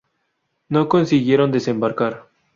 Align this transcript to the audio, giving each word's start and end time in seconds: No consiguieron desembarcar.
No 0.67 0.89
consiguieron 0.89 1.51
desembarcar. 1.51 2.27